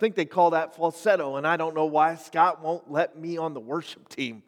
[0.00, 3.52] think they call that falsetto, and I don't know why Scott won't let me on
[3.52, 4.42] the worship team.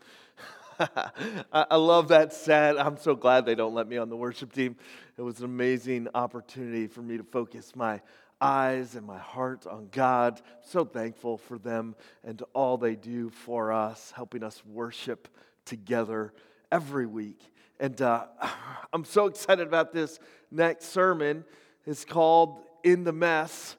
[1.53, 2.81] I love that set.
[2.81, 4.77] I'm so glad they don't let me on the worship team.
[5.19, 8.01] It was an amazing opportunity for me to focus my
[8.41, 10.41] eyes and my heart on God.
[10.63, 11.95] so thankful for them
[12.25, 15.29] and all they do for us, helping us worship
[15.67, 16.33] together
[16.73, 17.41] every week.
[17.79, 18.25] And uh,
[18.93, 20.19] I'm so excited about this
[20.51, 21.45] next sermon.
[21.87, 23.77] It's called In the Mess.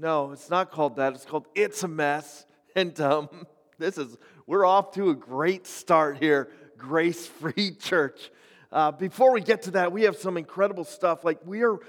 [0.00, 1.12] No, it's not called that.
[1.12, 2.46] It's called It's a Mess.
[2.74, 3.28] And um,
[3.78, 8.30] this is, we're off to a great start here, Grace Free Church.
[8.72, 11.22] Uh, before we get to that, we have some incredible stuff.
[11.22, 11.80] Like, we are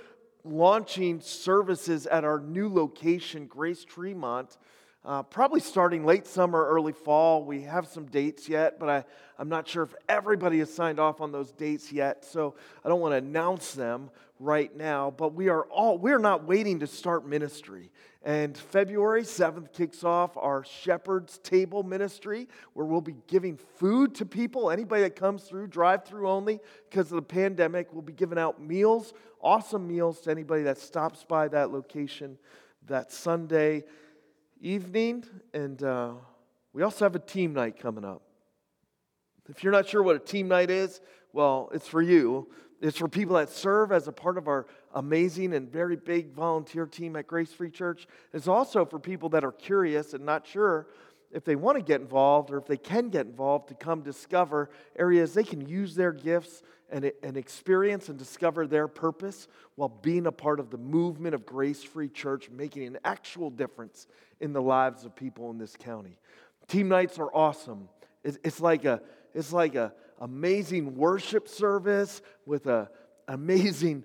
[0.44, 4.58] launching services at our new location, Grace Tremont,
[5.04, 7.44] uh, probably starting late summer, early fall.
[7.44, 9.06] We have some dates yet, but I,
[9.40, 12.56] I'm not sure if everybody has signed off on those dates yet, so
[12.86, 15.10] I don't want to announce them right now.
[15.10, 17.92] But we are all we're not waiting to start ministry.
[18.24, 24.26] And February 7th kicks off our Shepherd's Table ministry, where we'll be giving food to
[24.28, 24.70] people.
[24.70, 28.62] Anybody that comes through, drive through only, because of the pandemic, we'll be giving out
[28.62, 32.38] meals, awesome meals to anybody that stops by that location
[32.86, 33.84] that Sunday
[34.62, 35.26] evening.
[35.54, 36.14] And uh,
[36.74, 38.22] we also have a team night coming up.
[39.50, 41.02] If you're not sure what a team night is,
[41.34, 42.48] well, it's for you.
[42.82, 46.86] It's for people that serve as a part of our amazing and very big volunteer
[46.86, 48.08] team at Grace Free Church.
[48.34, 50.88] It's also for people that are curious and not sure
[51.32, 54.70] if they want to get involved or if they can get involved to come discover
[54.98, 60.28] areas they can use their gifts and, and experience and discover their purpose while being
[60.28, 64.08] a part of the movement of Grace Free Church, making an actual difference
[64.42, 66.18] in the lives of people in this county.
[66.68, 67.88] Team nights are awesome.
[68.24, 69.02] It's, it's like a
[69.34, 72.90] it's like a amazing worship service with a
[73.28, 74.04] amazing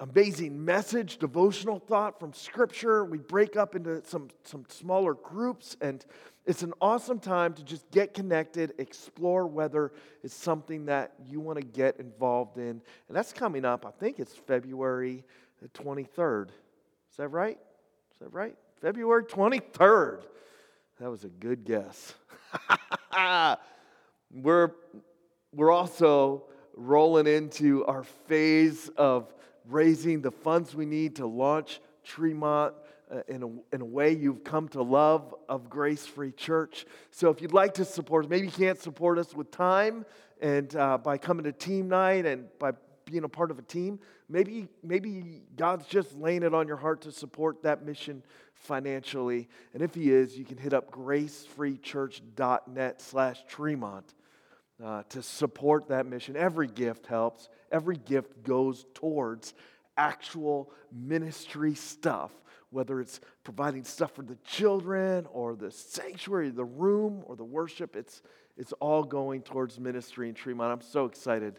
[0.00, 3.04] amazing message devotional thought from scripture.
[3.04, 6.04] We break up into some some smaller groups and
[6.46, 9.92] it's an awesome time to just get connected explore whether
[10.22, 12.80] it's something that you want to get involved in.
[13.08, 15.24] And that's coming up i think it's february
[15.74, 16.50] 23rd
[17.10, 17.58] is that right?
[18.12, 20.22] Is that right february 23rd
[21.00, 22.14] that was a good guess
[24.32, 24.70] we're,
[25.52, 26.44] we're also
[26.74, 29.32] rolling into our phase of
[29.68, 32.74] raising the funds we need to launch Tremont
[33.10, 36.86] uh, in, a, in a way you've come to love of Grace Free Church.
[37.10, 40.04] So if you'd like to support us, maybe you can't support us with time
[40.40, 42.72] and uh, by coming to team night and by
[43.04, 47.00] being a part of a team, maybe, maybe God's just laying it on your heart
[47.02, 48.22] to support that mission
[48.54, 49.48] financially.
[49.74, 54.14] And if He is, you can hit up gracefreechurch.net slash Tremont
[54.84, 56.36] uh, to support that mission.
[56.36, 59.54] Every gift helps, every gift goes towards
[59.96, 62.30] actual ministry stuff,
[62.70, 67.96] whether it's providing stuff for the children or the sanctuary, the room, or the worship.
[67.96, 68.22] It's,
[68.56, 70.72] it's all going towards ministry in Tremont.
[70.72, 71.58] I'm so excited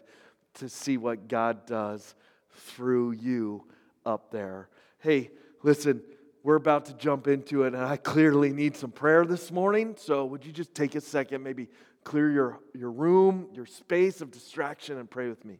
[0.54, 2.14] to see what God does
[2.52, 3.64] through you
[4.04, 4.68] up there.
[4.98, 5.30] Hey,
[5.62, 6.02] listen,
[6.42, 9.94] we're about to jump into it, and I clearly need some prayer this morning.
[9.98, 11.68] So, would you just take a second, maybe
[12.04, 15.58] clear your, your room, your space of distraction, and pray with me?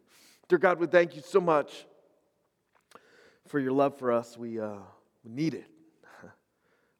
[0.48, 1.86] Dear God, we thank you so much
[3.46, 4.36] for your love for us.
[4.38, 4.78] We, uh,
[5.24, 5.66] we need it.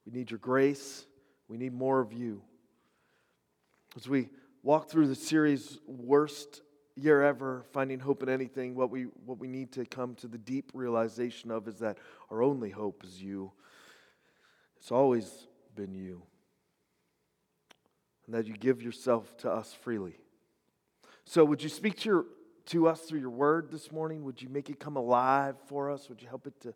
[0.07, 1.07] We need your grace.
[1.47, 2.43] We need more of you.
[3.97, 4.29] As we
[4.63, 6.63] walk through the series, Worst
[7.01, 10.39] year ever finding hope in anything, what we, what we need to come to the
[10.39, 11.99] deep realization of is that
[12.31, 13.53] our only hope is you.
[14.79, 16.23] It's always been you.
[18.27, 20.17] And that you give yourself to us freely.
[21.25, 22.25] So, would you speak to, your,
[22.67, 24.25] to us through your word this morning?
[24.25, 26.09] Would you make it come alive for us?
[26.09, 26.75] Would you help it to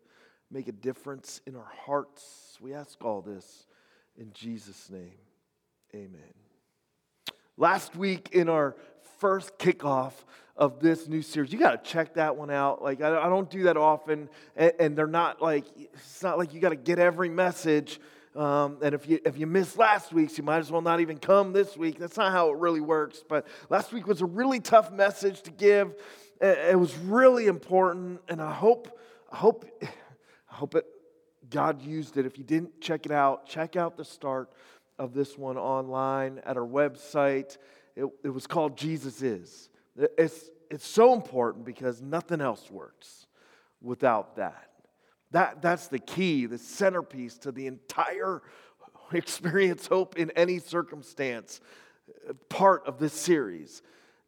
[0.51, 2.57] make a difference in our hearts?
[2.61, 3.65] We ask all this
[4.17, 5.17] in Jesus' name.
[5.93, 6.33] Amen.
[7.57, 8.75] Last week in our
[9.17, 10.13] first kickoff
[10.57, 11.51] of this new series.
[11.51, 12.81] You got to check that one out.
[12.81, 16.53] Like, I, I don't do that often, and, and, they're not like, it's not like
[16.53, 17.99] you got to get every message.
[18.35, 21.17] Um, and if you, if you missed last week's, you might as well not even
[21.17, 21.99] come this week.
[21.99, 23.23] That's not how it really works.
[23.27, 25.95] But last week was a really tough message to give.
[26.41, 28.97] It, it was really important, and I hope,
[29.31, 30.85] I hope, I hope it,
[31.49, 32.25] God used it.
[32.25, 34.51] If you didn't check it out, check out the start
[34.97, 37.57] of this one online at our website.
[37.95, 39.69] It, it was called Jesus Is.
[39.95, 43.27] It's, it's so important because nothing else works
[43.81, 44.69] without that.
[45.31, 45.61] that.
[45.61, 48.41] That's the key, the centerpiece to the entire
[49.13, 51.61] experience hope in any circumstance
[52.49, 53.81] part of this series.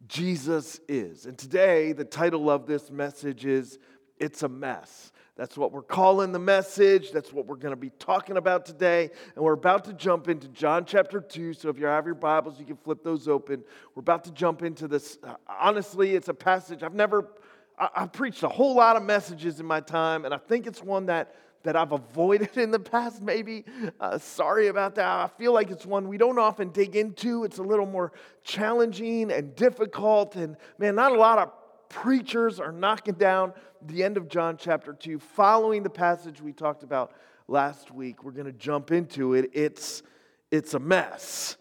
[0.07, 1.25] Jesus is.
[1.25, 3.79] And today, the title of this message is
[4.19, 5.11] It's a mess.
[5.37, 7.11] That's what we're calling the message.
[7.11, 9.11] That's what we're going to be talking about today.
[9.35, 11.53] And we're about to jump into John chapter 2.
[11.53, 13.63] So if you have your Bibles, you can flip those open.
[13.93, 15.19] We're about to jump into this.
[15.47, 17.29] Honestly, it's a passage I've never,
[17.77, 20.81] I, have preached a whole lot of messages in my time, and I think it's
[20.81, 23.65] one that that I've avoided in the past, maybe.
[23.99, 25.05] Uh, sorry about that.
[25.05, 27.43] I feel like it's one we don't often dig into.
[27.43, 28.13] It's a little more
[28.43, 30.35] challenging and difficult.
[30.35, 31.51] And man, not a lot of
[31.89, 33.53] preachers are knocking down
[33.85, 37.13] the end of John chapter 2, following the passage we talked about
[37.47, 38.23] last week.
[38.23, 39.51] We're going to jump into it.
[39.53, 40.03] It's,
[40.51, 41.57] it's a mess.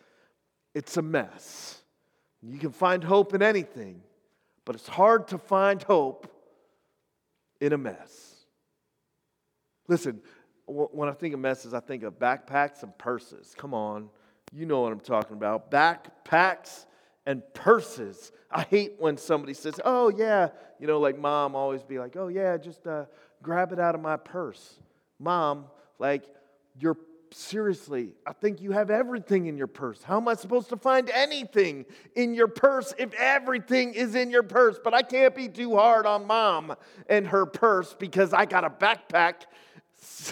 [0.75, 1.83] It's a mess.
[2.43, 4.03] You can find hope in anything,
[4.65, 6.31] but it's hard to find hope
[7.61, 8.45] in a mess.
[9.89, 10.21] Listen,
[10.67, 13.55] when I think of messes, I think of backpacks and purses.
[13.57, 14.09] Come on,
[14.53, 15.71] you know what I'm talking about.
[15.71, 16.87] Backpacks
[17.27, 18.33] and purses.
[18.51, 22.29] I hate when somebody says, oh, yeah, you know, like mom always be like, oh,
[22.29, 23.07] yeah, just uh,
[23.43, 24.77] grab it out of my purse.
[25.19, 25.67] Mom,
[25.99, 26.25] like,
[26.79, 26.97] you're
[27.33, 30.03] seriously, I think you have everything in your purse.
[30.03, 31.85] How am I supposed to find anything
[32.15, 34.79] in your purse if everything is in your purse?
[34.83, 36.77] But I can't be too hard on mom
[37.09, 39.43] and her purse because I got a backpack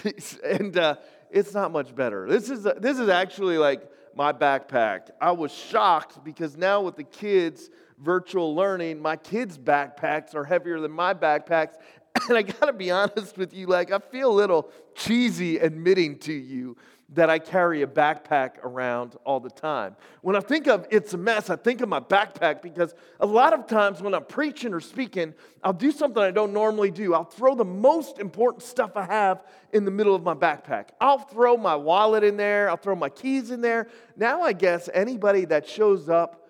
[0.43, 0.95] and uh,
[1.29, 2.27] it's not much better.
[2.29, 5.09] This is, this is actually like my backpack.
[5.19, 7.69] I was shocked because now with the kids'
[7.99, 11.75] virtual learning, my kids' backpacks are heavier than my backpacks.
[12.29, 16.31] And I gotta be honest with you, like, I feel a little cheesy admitting to
[16.31, 16.77] you
[17.13, 19.95] that I carry a backpack around all the time.
[20.21, 23.53] When I think of it's a mess, I think of my backpack because a lot
[23.53, 27.13] of times when I'm preaching or speaking, I'll do something I don't normally do.
[27.13, 30.89] I'll throw the most important stuff I have in the middle of my backpack.
[30.99, 33.87] I'll throw my wallet in there, I'll throw my keys in there.
[34.17, 36.47] Now, I guess anybody that shows up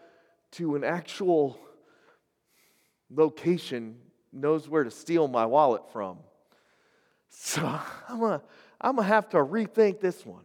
[0.51, 1.59] to an actual
[3.09, 3.97] location
[4.31, 6.19] knows where to steal my wallet from.
[7.29, 7.61] So
[8.09, 8.41] I'm gonna,
[8.79, 10.44] I'm gonna have to rethink this one.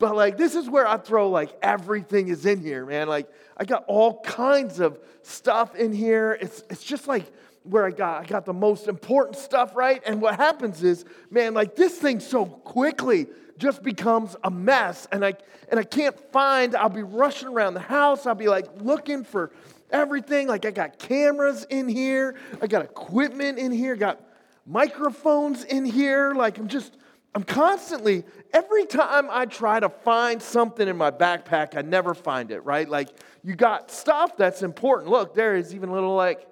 [0.00, 3.06] But like this is where I throw like everything is in here, man.
[3.06, 6.38] Like I got all kinds of stuff in here.
[6.40, 7.30] It's it's just like
[7.64, 10.02] where I got I got the most important stuff, right?
[10.06, 13.26] And what happens is, man, like this thing so quickly
[13.58, 15.34] just becomes a mess and I
[15.68, 18.24] and I can't find I'll be rushing around the house.
[18.24, 19.52] I'll be like looking for
[19.90, 20.48] everything.
[20.48, 22.36] Like I got cameras in here.
[22.62, 23.96] I got equipment in here.
[23.96, 24.18] Got
[24.64, 26.32] microphones in here.
[26.32, 26.96] Like I'm just
[27.34, 32.50] I'm constantly, every time I try to find something in my backpack, I never find
[32.50, 32.88] it, right?
[32.88, 33.08] Like,
[33.44, 35.10] you got stuff that's important.
[35.10, 36.46] Look, there is even a little, like,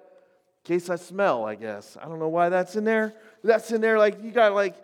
[0.63, 1.97] case I smell, I guess.
[2.01, 3.13] I don't know why that's in there.
[3.43, 4.75] That's in there, like, you got, like,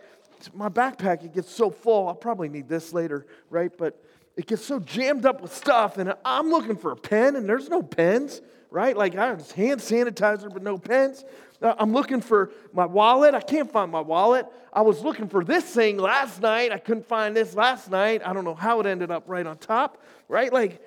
[0.54, 2.10] my backpack, it gets so full.
[2.10, 3.72] I'll probably need this later, right?
[3.76, 4.04] But
[4.38, 7.70] it gets so jammed up with stuff, and I'm looking for a pen, and there's
[7.70, 8.96] no pens, right?
[8.96, 11.24] Like, I have hand sanitizer, but no pens.
[11.62, 13.34] Uh, I'm looking for my wallet.
[13.34, 14.46] I can't find my wallet.
[14.74, 16.74] I was looking for this thing last night.
[16.74, 18.22] I couldn't find this last night.
[18.26, 20.52] I don't know how it ended up right on top, right?
[20.52, 20.82] Like,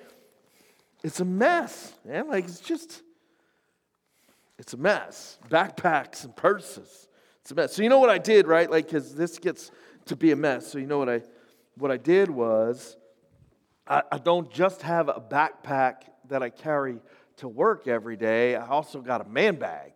[1.03, 2.27] it's a mess, man.
[2.27, 3.01] Like, it's just,
[4.59, 5.39] it's a mess.
[5.49, 7.07] Backpacks and purses.
[7.41, 7.73] It's a mess.
[7.73, 8.69] So, you know what I did, right?
[8.69, 9.71] Like, because this gets
[10.05, 10.71] to be a mess.
[10.71, 11.21] So, you know what I,
[11.75, 12.95] what I did was,
[13.89, 16.99] I, I don't just have a backpack that I carry
[17.37, 18.55] to work every day.
[18.55, 19.93] I also got a man bag.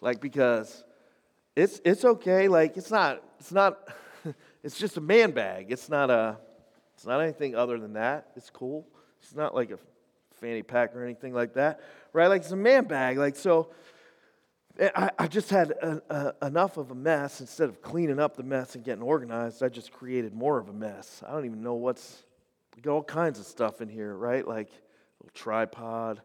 [0.00, 0.84] Like, because
[1.54, 2.48] it's, it's okay.
[2.48, 3.88] Like, it's not, it's not,
[4.62, 5.66] it's just a man bag.
[5.70, 6.36] It's not a,
[6.94, 8.28] it's not anything other than that.
[8.36, 8.86] It's cool.
[9.22, 9.78] It's not like a
[10.34, 11.80] fanny pack or anything like that,
[12.12, 12.26] right?
[12.26, 13.16] Like, it's a man bag.
[13.16, 13.70] Like, so
[14.78, 17.40] eh, I, I just had a, a, enough of a mess.
[17.40, 20.72] Instead of cleaning up the mess and getting organized, I just created more of a
[20.74, 21.22] mess.
[21.26, 22.24] I don't even know what's,
[22.82, 24.46] got all kinds of stuff in here, right?
[24.46, 24.70] Like,
[25.20, 26.20] little tripod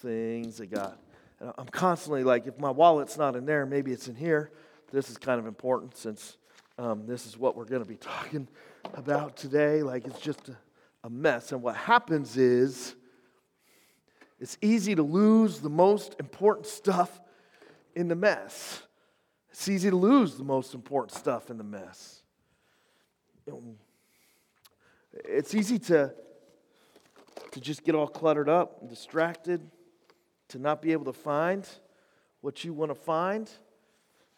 [0.00, 0.58] things.
[0.58, 0.98] They got
[1.40, 4.50] I'm constantly like, if my wallet's not in there, maybe it's in here.
[4.90, 6.36] This is kind of important since
[6.78, 8.48] um, this is what we're going to be talking
[8.94, 9.82] about today.
[9.82, 10.56] Like, it's just a,
[11.04, 11.52] a mess.
[11.52, 12.94] And what happens is,
[14.40, 17.20] it's easy to lose the most important stuff
[17.94, 18.82] in the mess.
[19.50, 22.22] It's easy to lose the most important stuff in the mess.
[25.12, 26.12] It's easy to,
[27.52, 29.60] to just get all cluttered up and distracted
[30.48, 31.68] to not be able to find
[32.40, 33.50] what you want to find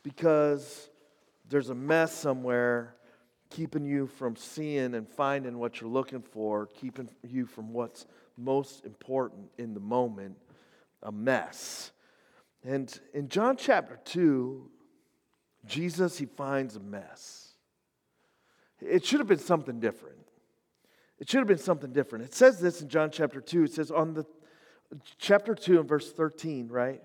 [0.03, 0.91] because
[1.49, 2.95] there's a mess somewhere
[3.51, 8.85] keeping you from seeing and finding what you're looking for, keeping you from what's most
[8.85, 10.37] important in the moment
[11.03, 11.93] a mess.
[12.63, 14.71] And in John chapter 2,
[15.67, 17.55] Jesus, he finds a mess.
[18.81, 20.20] It should have been something different.
[21.21, 22.25] It should have been something different.
[22.25, 23.65] It says this in John chapter 2.
[23.65, 24.25] It says, On the
[25.19, 27.03] chapter 2 and verse 13, right?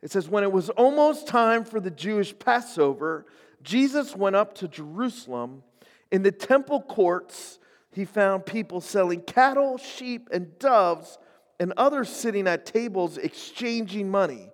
[0.00, 3.26] It says, When it was almost time for the Jewish Passover,
[3.62, 5.64] Jesus went up to Jerusalem.
[6.12, 7.58] In the temple courts,
[7.92, 11.18] he found people selling cattle, sheep, and doves,
[11.58, 14.50] and others sitting at tables exchanging money.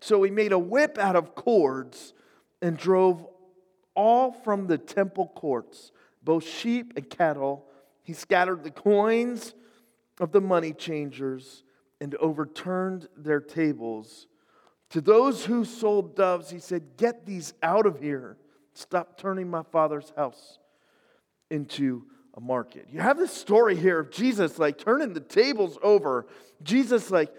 [0.00, 2.12] So he made a whip out of cords
[2.60, 3.24] and drove
[3.94, 7.66] all from the temple courts, both sheep and cattle.
[8.02, 9.54] He scattered the coins
[10.20, 11.64] of the money changers
[12.00, 14.26] and overturned their tables.
[14.90, 18.36] To those who sold doves, he said, Get these out of here.
[18.74, 20.58] Stop turning my father's house
[21.50, 22.04] into
[22.34, 22.88] a market.
[22.90, 26.26] You have this story here of Jesus like turning the tables over.
[26.62, 27.32] Jesus, like,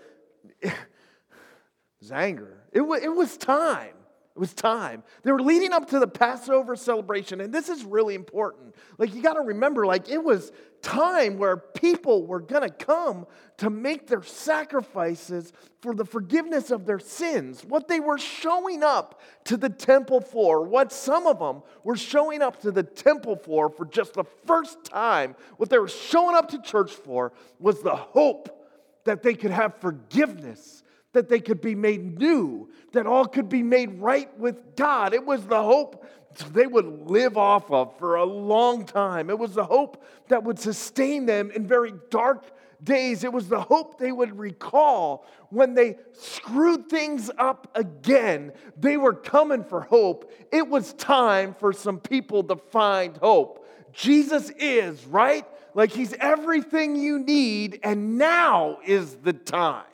[2.12, 2.63] anger.
[2.72, 3.96] It, w- it was time.
[4.36, 5.04] It was time.
[5.22, 8.74] They were leading up to the Passover celebration, and this is really important.
[8.98, 13.28] Like, you got to remember, like, it was time where people were going to come
[13.58, 17.63] to make their sacrifices for the forgiveness of their sins.
[17.63, 22.42] What they were showing up to the temple for, what some of them were showing
[22.42, 26.50] up to the temple for for just the first time, what they were showing up
[26.50, 28.68] to church for was the hope
[29.04, 30.83] that they could have forgiveness
[31.13, 35.13] that they could be made new, that all could be made right with God.
[35.13, 36.05] It was the hope
[36.51, 39.29] they would live off of for a long time.
[39.29, 42.51] It was the hope that would sustain them in very dark
[42.84, 43.24] days.
[43.24, 48.51] It was the hope they would recall when they screwed things up again.
[48.77, 50.32] They were coming for hope.
[50.51, 53.65] It was time for some people to find hope.
[53.93, 55.46] Jesus is, right?
[55.75, 59.86] Like he's everything you need, and now is the time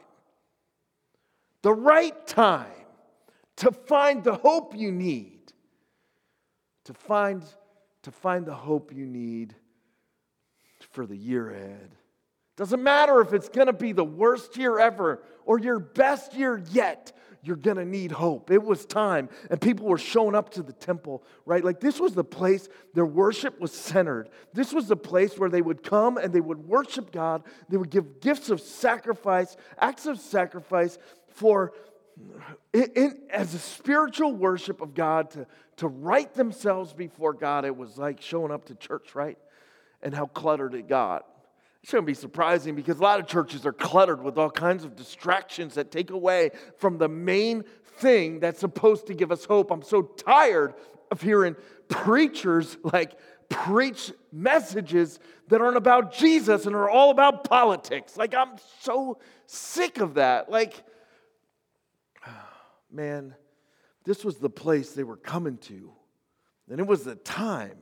[1.61, 2.67] the right time
[3.57, 5.53] to find the hope you need,
[6.85, 7.43] to find,
[8.03, 9.55] to find the hope you need
[10.91, 11.95] for the year ahead.
[12.55, 16.61] Doesn't matter if it's going to be the worst year ever or your best year
[16.71, 18.51] yet, you're going to need hope.
[18.51, 21.63] It was time, and people were showing up to the temple, right?
[21.63, 24.29] Like this was the place their worship was centered.
[24.53, 27.43] This was the place where they would come and they would worship God.
[27.69, 30.97] They would give gifts of sacrifice, acts of sacrifice
[31.39, 31.71] for
[33.33, 38.21] as a spiritual worship of God to, to write themselves before God, it was like
[38.21, 39.37] showing up to church, right?
[40.01, 41.25] And how cluttered it got.
[41.81, 44.97] It shouldn't be surprising because a lot of churches are cluttered with all kinds of
[44.97, 47.63] distractions that take away from the main
[47.99, 49.71] thing that's supposed to give us hope.
[49.71, 50.73] I'm so tired
[51.11, 51.55] of hearing
[51.87, 53.13] preachers like
[53.47, 58.17] preach messages that aren't about Jesus and are all about politics.
[58.17, 60.51] Like, I'm so sick of that.
[60.51, 60.83] Like,
[62.91, 63.35] man,
[64.03, 65.91] this was the place they were coming to.
[66.69, 67.77] And it was the time,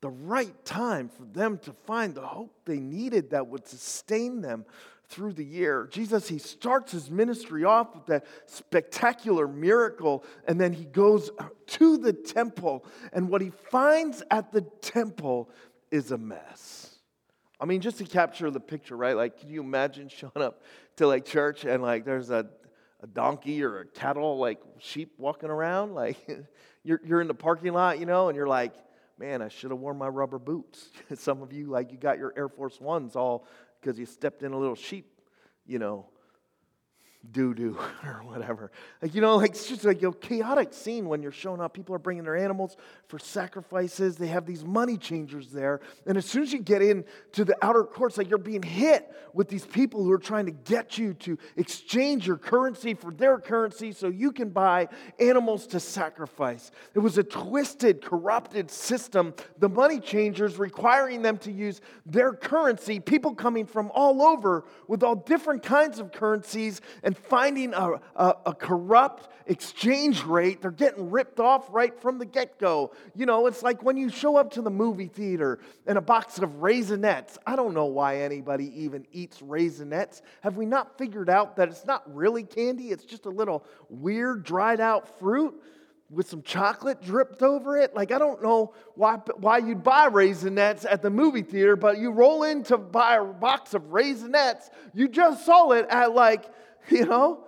[0.00, 4.64] the right time for them to find the hope they needed that would sustain them
[5.08, 5.88] through the year.
[5.90, 11.30] Jesus, he starts his ministry off with that spectacular miracle, and then he goes
[11.66, 12.84] to the temple.
[13.12, 15.50] And what he finds at the temple
[15.90, 16.96] is a mess.
[17.60, 19.16] I mean, just to capture the picture, right?
[19.16, 20.62] Like, can you imagine showing up
[20.96, 22.46] to like church and like there's a
[23.02, 25.94] a donkey or a cattle, like sheep walking around.
[25.94, 26.16] Like
[26.84, 28.74] you're, you're in the parking lot, you know, and you're like,
[29.18, 30.88] man, I should have worn my rubber boots.
[31.14, 33.46] Some of you, like, you got your Air Force Ones all
[33.80, 35.20] because you stepped in a little sheep,
[35.66, 36.06] you know,
[37.30, 38.70] doo doo or whatever.
[39.00, 41.72] Like, you know, like it's just like a chaotic scene when you're showing up.
[41.72, 42.76] People are bringing their animals
[43.06, 44.16] for sacrifices.
[44.16, 45.80] They have these money changers there.
[46.06, 49.10] And as soon as you get in to the outer courts, like you're being hit
[49.34, 53.38] with these people who are trying to get you to exchange your currency for their
[53.38, 54.88] currency so you can buy
[55.20, 56.70] animals to sacrifice.
[56.94, 59.34] It was a twisted, corrupted system.
[59.58, 65.02] The money changers requiring them to use their currency, people coming from all over with
[65.02, 70.62] all different kinds of currencies and and finding a, a, a corrupt exchange rate.
[70.62, 72.92] They're getting ripped off right from the get go.
[73.14, 76.38] You know, it's like when you show up to the movie theater and a box
[76.38, 77.36] of Raisinets.
[77.46, 80.22] I don't know why anybody even eats Raisinets.
[80.40, 82.92] Have we not figured out that it's not really candy?
[82.92, 85.54] It's just a little weird dried out fruit
[86.12, 87.94] with some chocolate dripped over it.
[87.94, 92.10] Like, I don't know why, why you'd buy Raisinets at the movie theater, but you
[92.10, 96.44] roll in to buy a box of Raisinets, you just saw it at like
[96.90, 97.44] You know?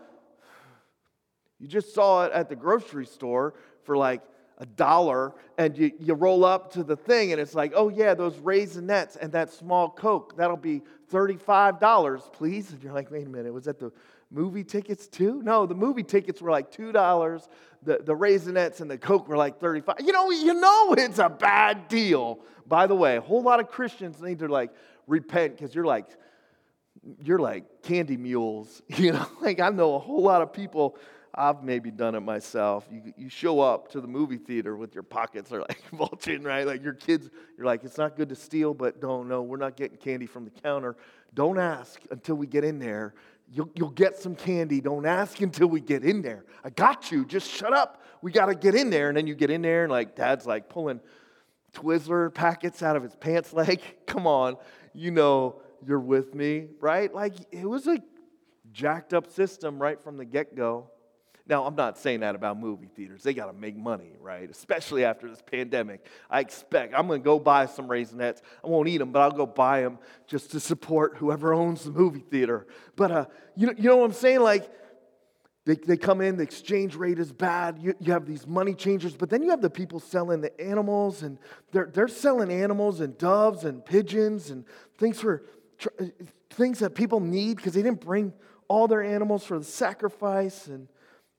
[1.58, 4.22] You just saw it at the grocery store for like
[4.58, 8.14] a dollar, and you, you roll up to the thing, and it's like, oh, yeah,
[8.14, 12.70] those Raisinets and that small Coke, that'll be $35, please.
[12.70, 13.92] And you're like, wait a minute, was that the
[14.30, 15.42] movie tickets too?
[15.42, 17.48] No, the movie tickets were like $2.
[17.82, 21.28] The, the Raisinets and the Coke were like 35 You know, you know it's a
[21.28, 22.40] bad deal.
[22.66, 24.70] By the way, a whole lot of Christians need to like
[25.06, 26.06] repent because you're like,
[27.23, 29.26] you're like candy mules, you know?
[29.40, 30.96] Like I know a whole lot of people
[31.37, 32.87] I've maybe done it myself.
[32.90, 36.66] You, you show up to the movie theater with your pockets are like bulging, right?
[36.66, 39.76] Like your kids, you're like, it's not good to steal, but don't know, we're not
[39.76, 40.96] getting candy from the counter.
[41.34, 43.14] Don't ask until we get in there.
[43.52, 44.80] You'll, you'll get some candy.
[44.80, 46.44] Don't ask until we get in there.
[46.62, 47.25] I got you.
[47.25, 48.02] Just shut up.
[48.23, 49.08] We got to get in there.
[49.08, 51.00] And then you get in there, and like dad's like pulling
[51.75, 53.82] Twizzler packets out of his pants leg.
[54.06, 54.56] Come on.
[54.94, 57.14] You know you're with me, right?
[57.14, 57.98] Like it was a
[58.72, 60.90] jacked up system right from the get go.
[61.46, 63.22] Now, I'm not saying that about movie theaters.
[63.22, 64.48] They got to make money, right?
[64.50, 66.06] Especially after this pandemic.
[66.30, 68.40] I expect I'm going to go buy some Raisinets.
[68.64, 71.90] I won't eat them, but I'll go buy them just to support whoever owns the
[71.90, 72.66] movie theater.
[72.96, 73.26] But uh,
[73.56, 74.40] you, know, you know what I'm saying?
[74.40, 74.70] Like,
[75.66, 77.78] they, they come in, the exchange rate is bad.
[77.78, 81.22] You, you have these money changers, but then you have the people selling the animals,
[81.22, 81.38] and
[81.72, 84.64] they're, they're selling animals and doves and pigeons and
[84.98, 85.44] things for
[86.00, 86.06] Uh,
[86.50, 88.32] things that people need because they didn't bring
[88.68, 90.68] all their animals for the sacrifice.
[90.68, 90.88] And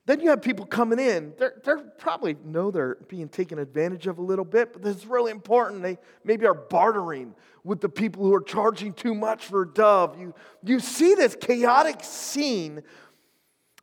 [0.06, 1.34] then you have people coming in.
[1.38, 5.32] They're, they're probably know they're being taken advantage of a little bit, but is really
[5.32, 5.82] important.
[5.82, 7.34] They maybe are bartering
[7.64, 10.20] with the people who are charging too much for a dove.
[10.20, 12.84] You, you see this chaotic scene,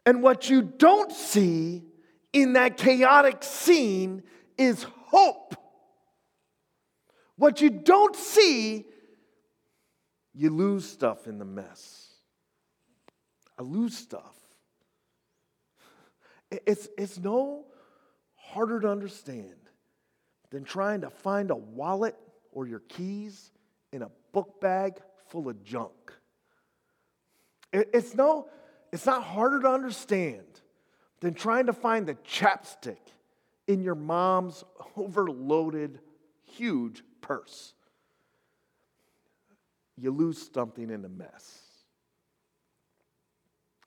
[0.06, 1.82] and what you don't see
[2.32, 4.22] in that chaotic scene
[4.56, 5.56] is hope.
[7.36, 8.86] What you don't see,
[10.34, 12.08] you lose stuff in the mess.
[13.58, 14.36] I lose stuff.
[16.50, 17.66] It's, it's no
[18.36, 19.56] harder to understand
[20.50, 22.16] than trying to find a wallet
[22.52, 23.50] or your keys
[23.92, 24.98] in a book bag
[25.28, 26.12] full of junk.
[27.72, 28.48] It's, no,
[28.92, 30.44] it's not harder to understand
[31.20, 32.98] than trying to find the chapstick
[33.66, 34.64] in your mom's
[34.96, 36.00] overloaded,
[36.42, 37.72] huge purse.
[39.98, 41.60] You lose something in the mess.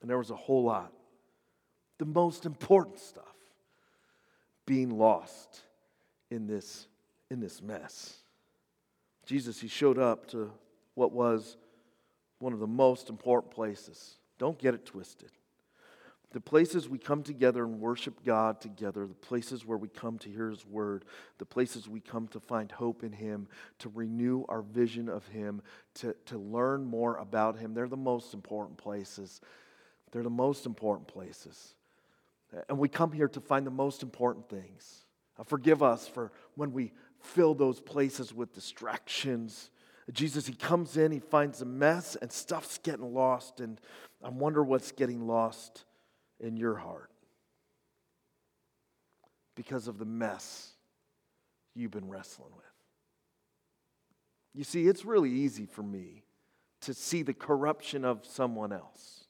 [0.02, 0.92] And there was a whole lot
[1.98, 3.24] the most important stuff
[4.66, 5.62] being lost
[6.30, 6.88] in this,
[7.30, 8.18] in this mess.
[9.26, 10.52] Jesus, he showed up to
[10.96, 11.58] what was
[12.40, 14.16] one of the most important places.
[14.38, 15.32] Don't get it twisted.
[16.36, 20.30] The places we come together and worship God together, the places where we come to
[20.30, 21.06] hear His word,
[21.38, 23.48] the places we come to find hope in Him,
[23.80, 25.62] to renew our vision of Him,
[25.94, 29.40] to, to learn more about Him, they're the most important places.
[30.12, 31.74] They're the most important places.
[32.68, 35.06] And we come here to find the most important things.
[35.46, 39.70] Forgive us for when we fill those places with distractions.
[40.12, 43.62] Jesus, He comes in, He finds a mess, and stuff's getting lost.
[43.62, 43.80] And
[44.22, 45.86] I wonder what's getting lost
[46.46, 47.10] in your heart
[49.56, 50.72] because of the mess
[51.74, 52.66] you've been wrestling with.
[54.54, 56.24] You see, it's really easy for me
[56.82, 59.26] to see the corruption of someone else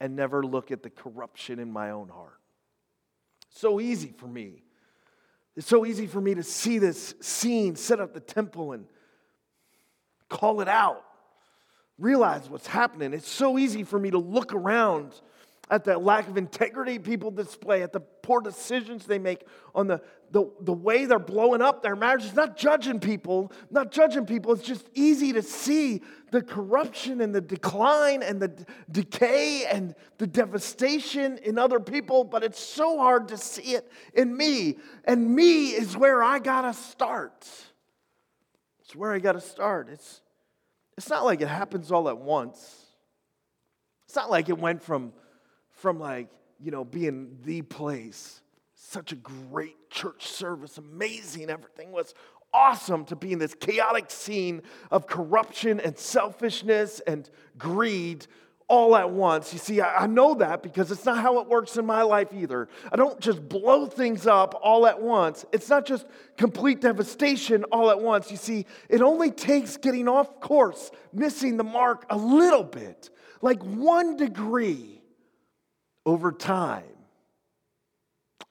[0.00, 2.40] and never look at the corruption in my own heart.
[3.50, 4.64] So easy for me.
[5.56, 8.86] It's so easy for me to see this scene set up the temple and
[10.28, 11.04] call it out,
[11.98, 13.12] realize what's happening.
[13.12, 15.12] It's so easy for me to look around
[15.72, 20.02] at that lack of integrity people display, at the poor decisions they make, on the,
[20.30, 22.34] the, the way they're blowing up their marriages.
[22.34, 24.52] Not judging people, not judging people.
[24.52, 29.94] It's just easy to see the corruption and the decline and the d- decay and
[30.18, 34.76] the devastation in other people, but it's so hard to see it in me.
[35.06, 37.48] And me is where I gotta start.
[38.82, 39.88] It's where I gotta start.
[39.88, 40.20] It's,
[40.98, 42.84] it's not like it happens all at once.
[44.04, 45.14] It's not like it went from
[45.82, 46.28] from like,
[46.60, 48.40] you know, being the place,
[48.74, 52.14] such a great church service, amazing, everything was
[52.54, 58.26] awesome to be in this chaotic scene of corruption and selfishness and greed
[58.68, 59.52] all at once.
[59.52, 62.68] You see, I, know that because it's not how it works in my life either.
[62.92, 65.44] I don't just blow things up all at once.
[65.52, 68.30] It's not just complete devastation all at once.
[68.30, 73.60] You see, it only takes getting off course, missing the mark a little bit, like
[73.62, 75.01] one degree
[76.04, 76.84] over time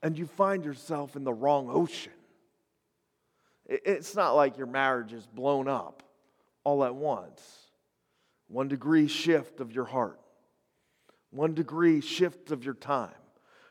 [0.03, 2.13] and you find yourself in the wrong ocean.
[3.65, 6.03] It's not like your marriage is blown up
[6.63, 7.41] all at once.
[8.47, 10.19] One degree shift of your heart,
[11.29, 13.09] one degree shift of your time,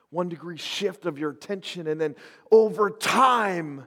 [0.08, 2.16] one degree shift of your attention, and then
[2.50, 3.86] over time,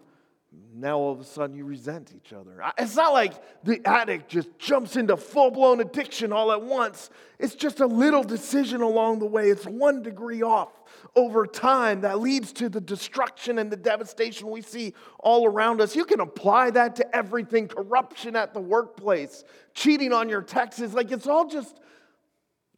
[0.75, 2.61] now all of a sudden you resent each other.
[2.77, 7.09] It's not like the addict just jumps into full blown addiction all at once.
[7.39, 9.49] It's just a little decision along the way.
[9.49, 10.71] It's one degree off
[11.15, 15.95] over time that leads to the destruction and the devastation we see all around us.
[15.95, 20.93] You can apply that to everything corruption at the workplace, cheating on your taxes.
[20.93, 21.79] Like it's all just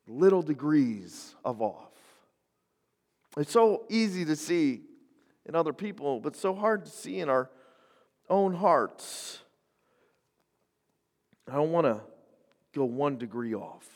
[0.08, 1.92] little degrees of off.
[3.38, 4.82] It's so easy to see
[5.46, 7.50] in other people, but so hard to see in our
[8.30, 9.40] own hearts.
[11.50, 12.02] I don't want to
[12.74, 13.88] go one degree off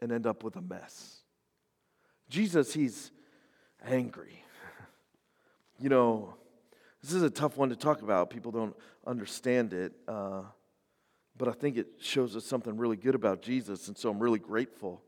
[0.00, 1.22] and end up with a mess.
[2.28, 3.10] Jesus, he's
[3.84, 4.42] angry.
[5.80, 6.34] You know,
[7.00, 8.30] this is a tough one to talk about.
[8.30, 8.74] People don't
[9.06, 9.92] understand it.
[10.08, 10.42] Uh,
[11.36, 13.86] but I think it shows us something really good about Jesus.
[13.86, 15.00] And so I'm really grateful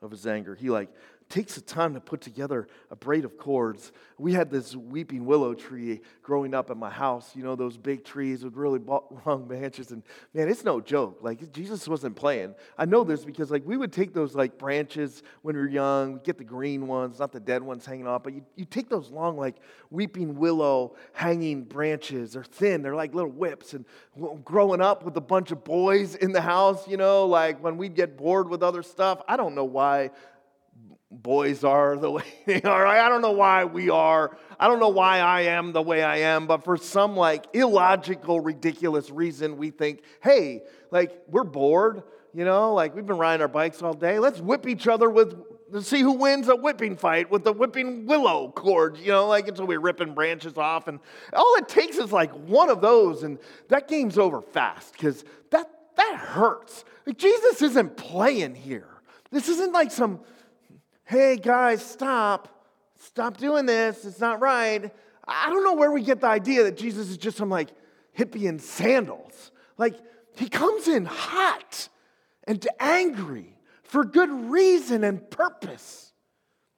[0.00, 0.54] of his anger.
[0.54, 0.88] He like
[1.32, 3.90] takes the time to put together a braid of cords.
[4.18, 8.04] We had this weeping willow tree growing up at my house, you know, those big
[8.04, 8.80] trees with really
[9.26, 9.92] long branches.
[9.92, 10.02] And
[10.34, 11.20] man, it's no joke.
[11.22, 12.54] Like, Jesus wasn't playing.
[12.76, 16.20] I know this because, like, we would take those, like, branches when we were young,
[16.22, 19.10] get the green ones, not the dead ones hanging off, but you, you take those
[19.10, 19.56] long, like,
[19.88, 22.34] weeping willow hanging branches.
[22.34, 23.72] They're thin, they're like little whips.
[23.72, 23.86] And
[24.44, 27.94] growing up with a bunch of boys in the house, you know, like when we'd
[27.94, 30.10] get bored with other stuff, I don't know why
[31.12, 32.86] boys are the way they are.
[32.86, 34.36] I don't know why we are.
[34.58, 38.40] I don't know why I am the way I am, but for some like illogical,
[38.40, 43.48] ridiculous reason, we think, hey, like we're bored, you know, like we've been riding our
[43.48, 44.18] bikes all day.
[44.18, 45.34] Let's whip each other with
[45.80, 49.66] see who wins a whipping fight with the whipping willow cord, you know, like until
[49.66, 50.86] we're ripping branches off.
[50.86, 51.00] And
[51.32, 55.70] all it takes is like one of those, and that game's over fast because that
[55.96, 56.84] that hurts.
[57.06, 58.88] Like Jesus isn't playing here.
[59.30, 60.20] This isn't like some
[61.04, 62.48] hey, guys, stop.
[62.98, 64.04] Stop doing this.
[64.04, 64.90] It's not right.
[65.26, 67.70] I don't know where we get the idea that Jesus is just some like
[68.16, 69.50] hippie in sandals.
[69.78, 69.94] Like,
[70.36, 71.88] he comes in hot
[72.44, 76.12] and angry for good reason and purpose.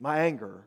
[0.00, 0.66] My anger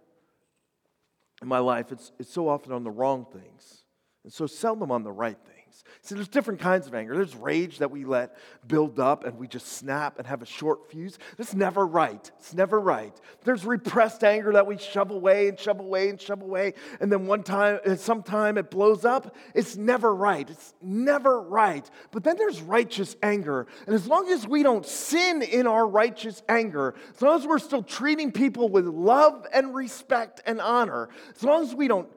[1.42, 3.84] in my life, it's, it's so often on the wrong things
[4.24, 5.57] and so seldom on the right things.
[6.02, 7.16] See, there's different kinds of anger.
[7.16, 8.38] There's rage that we let
[8.68, 11.18] build up and we just snap and have a short fuse.
[11.38, 12.32] That's never right.
[12.40, 13.14] It's never right.
[13.44, 16.74] There's repressed anger that we shove away and shove away and shove away.
[17.00, 19.36] And then one time, uh, sometime it blows up.
[19.54, 20.50] It's never right.
[20.50, 21.90] It's never right.
[22.12, 23.68] But then there's righteous anger.
[23.86, 27.60] And as long as we don't sin in our righteous anger, as long as we're
[27.60, 32.10] still treating people with love and respect and honor, as long as we don't,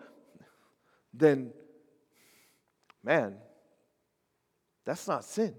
[1.12, 1.52] then,
[3.02, 3.36] man,
[4.90, 5.54] that's not sin.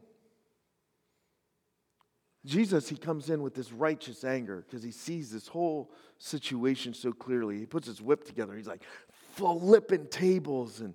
[2.46, 7.13] Jesus, he comes in with this righteous anger because he sees this whole situation so
[7.13, 7.58] clearly.
[7.58, 8.54] He puts his whip together.
[8.58, 8.84] He's like
[9.36, 10.94] flipping tables, and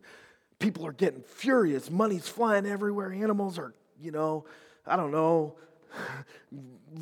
[0.58, 1.90] people are getting furious.
[1.90, 3.10] Money's flying everywhere.
[3.10, 4.44] Animals are, you know,
[4.86, 5.56] I don't know,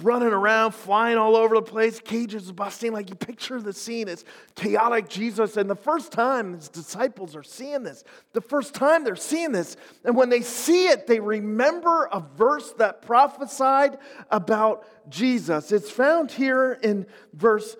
[0.02, 2.92] running around, flying all over the place, cages busting.
[2.92, 5.56] Like you picture the scene, it's chaotic Jesus.
[5.56, 9.76] And the first time his disciples are seeing this, the first time they're seeing this,
[10.04, 13.98] and when they see it, they remember a verse that prophesied
[14.30, 15.70] about Jesus.
[15.70, 17.76] It's found here in verse,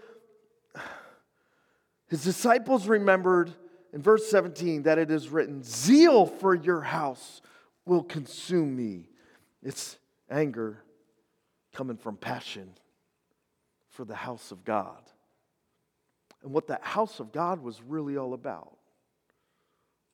[2.09, 3.53] his disciples remembered
[3.93, 7.41] in verse 17 that it is written, Zeal for your house
[7.87, 9.09] will consume me.
[9.63, 9.99] It's
[10.31, 10.84] anger
[11.75, 12.71] coming from passion
[13.91, 15.03] for the house of God.
[16.43, 18.77] And what that house of God was really all about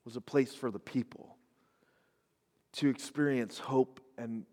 [0.04, 1.36] was a place for the people
[2.72, 4.44] to experience hope and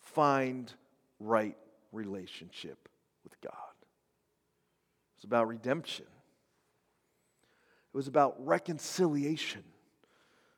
[0.00, 0.72] find
[1.18, 1.56] right
[1.92, 2.88] relationship
[3.24, 3.52] with God.
[3.52, 6.06] It was about redemption.
[6.06, 9.64] It was about reconciliation,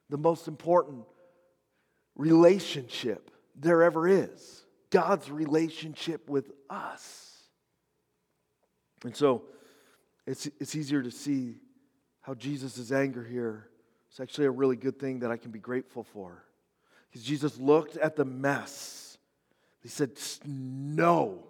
[0.08, 1.04] the most important
[2.16, 7.42] relationship there ever is God's relationship with us.
[9.04, 9.44] And so
[10.26, 11.56] it's, it's easier to see
[12.20, 13.68] how Jesus' anger here
[14.12, 16.44] is actually a really good thing that I can be grateful for.
[17.08, 19.18] Because Jesus looked at the mess.
[19.80, 20.12] He said,
[20.44, 21.44] No,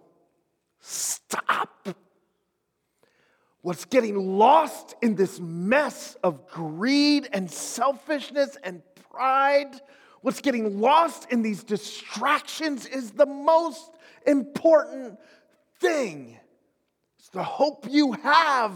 [0.81, 1.89] stop.
[3.63, 9.81] What's getting lost in this mess of greed and selfishness and pride
[10.27, 13.93] What's getting lost in these distractions is the most
[14.27, 15.21] important
[15.79, 16.37] thing.
[17.21, 18.73] It's the hope you have.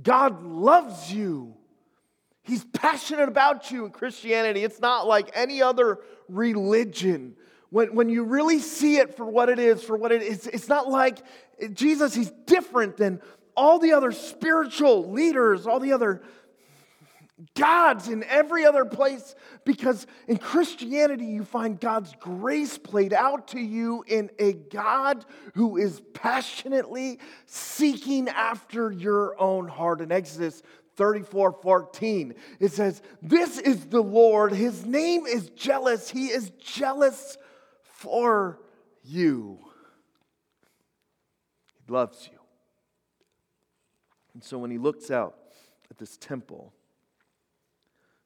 [0.00, 1.56] God loves you.
[2.44, 4.62] He's passionate about you in Christianity.
[4.62, 7.34] It's not like any other religion.
[7.70, 10.68] When, when you really see it for what it is, for what it is, it's
[10.68, 11.18] not like
[11.72, 13.20] Jesus, he's different than
[13.56, 16.22] all the other spiritual leaders, all the other
[17.56, 23.60] gods in every other place because in Christianity you find God's grace played out to
[23.60, 30.00] you in a God who is passionately seeking after your own heart.
[30.00, 30.62] In Exodus
[30.96, 37.36] 34 14, it says, This is the Lord, his name is jealous, he is jealous
[37.82, 38.60] for
[39.02, 39.58] you.
[41.84, 42.38] He loves you.
[44.34, 45.36] And so when he looks out
[45.90, 46.72] at this temple,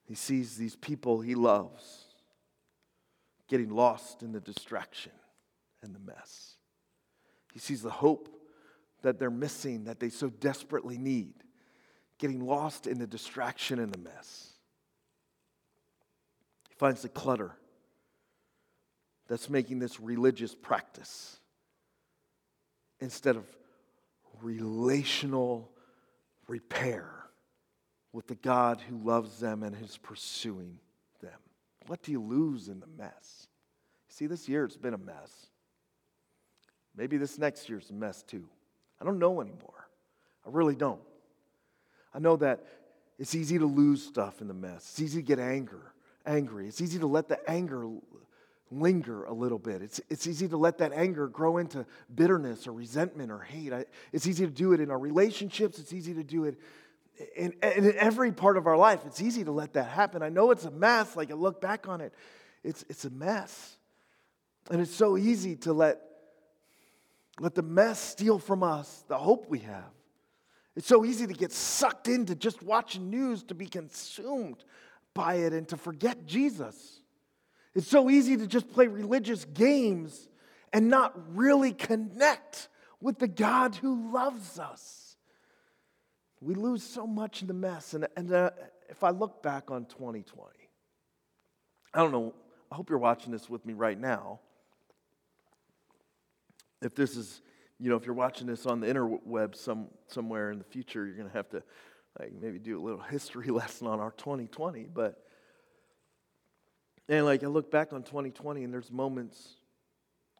[0.09, 2.07] he sees these people he loves
[3.47, 5.13] getting lost in the distraction
[5.83, 6.55] and the mess.
[7.53, 8.29] He sees the hope
[9.03, 11.35] that they're missing, that they so desperately need,
[12.19, 14.53] getting lost in the distraction and the mess.
[16.69, 17.57] He finds the clutter
[19.29, 21.39] that's making this religious practice
[23.01, 23.45] instead of
[24.43, 25.71] relational
[26.49, 27.18] repair
[28.13, 30.79] with the God who loves them and is pursuing
[31.21, 31.39] them.
[31.87, 33.47] What do you lose in the mess?
[34.09, 35.47] See, this year it's been a mess.
[36.97, 38.49] Maybe this next year's a mess too.
[39.01, 39.89] I don't know anymore.
[40.47, 41.01] I really don't.
[42.15, 42.65] I know that
[43.19, 44.89] it's easy to lose stuff in the mess.
[44.91, 45.93] It's easy to get anger,
[46.25, 46.67] angry.
[46.67, 47.89] It's easy to let the anger
[48.71, 49.83] linger a little bit.
[49.83, 53.73] It's, it's easy to let that anger grow into bitterness or resentment or hate.
[53.73, 55.79] I, it's easy to do it in our relationships.
[55.79, 56.59] It's easy to do it
[57.37, 59.01] in, in every part of our life.
[59.07, 60.23] It's easy to let that happen.
[60.23, 61.17] I know it's a mess.
[61.17, 62.13] Like I look back on it,
[62.65, 63.77] it's, it's a mess.
[64.71, 66.01] And it's so easy to let,
[67.41, 69.91] let the mess steal from us the hope we have.
[70.77, 74.63] It's so easy to get sucked into just watching news, to be consumed
[75.15, 77.01] by it, and to forget Jesus.
[77.75, 80.29] It's so easy to just play religious games
[80.73, 82.69] and not really connect
[83.01, 85.08] with the God who loves us.
[86.41, 87.95] We lose so much in the mess.
[87.95, 88.51] And, and uh,
[88.89, 90.51] if I look back on 2020,
[91.95, 92.35] I don't know,
[92.71, 94.41] I hope you're watching this with me right now
[96.83, 97.41] if this is,
[97.79, 101.17] you know, if you're watching this on the interweb some, somewhere in the future, you're
[101.17, 101.63] going to have to
[102.19, 104.87] like maybe do a little history lesson on our 2020.
[104.93, 105.23] But,
[107.09, 109.55] and like I look back on 2020 and there's moments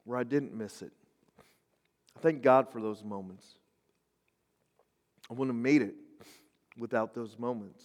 [0.05, 0.93] where I didn't miss it.
[2.17, 3.58] I thank God for those moments.
[5.31, 5.95] I wouldn't have made it
[6.79, 7.85] without those moments.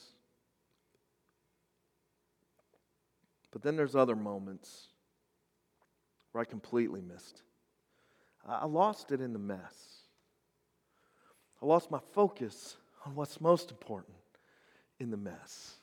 [3.51, 4.87] But then there's other moments
[6.31, 7.41] where I completely missed.
[8.47, 10.01] I lost it in the mess.
[11.61, 14.15] I lost my focus on what's most important
[14.99, 15.75] in the mess.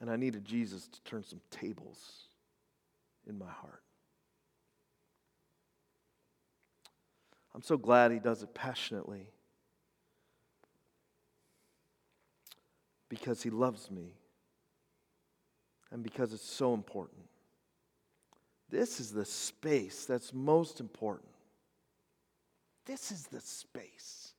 [0.00, 2.24] And I needed Jesus to turn some tables
[3.26, 3.82] in my heart.
[7.54, 9.28] I'm so glad he does it passionately
[13.12, 14.14] because he loves me
[15.90, 17.20] and because it's so important.
[18.70, 21.28] This is the space that's most important.
[22.86, 24.32] This is the space.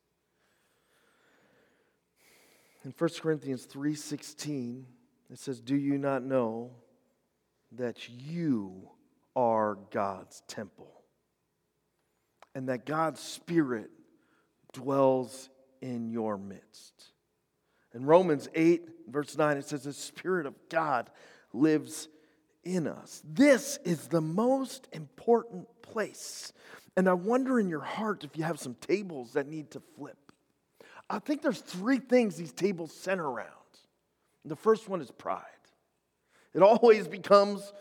[2.84, 4.88] In 1 Corinthians 3:16,
[5.30, 6.82] it says, "Do you not know
[7.74, 8.90] that you
[9.36, 11.06] are God's temple
[12.56, 13.92] and that God's spirit
[14.72, 17.13] dwells in your midst?"
[17.94, 21.10] In Romans 8, verse 9, it says, The Spirit of God
[21.54, 22.08] lives
[22.64, 23.22] in us.
[23.26, 26.54] This is the most important place.
[26.96, 30.18] And I wonder in your heart if you have some tables that need to flip.
[31.10, 33.50] I think there's three things these tables center around.
[34.46, 35.42] The first one is pride.
[36.54, 37.74] It always becomes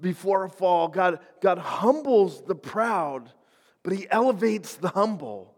[0.00, 0.88] before a fall.
[0.88, 3.30] God, God humbles the proud,
[3.82, 5.54] but He elevates the humble.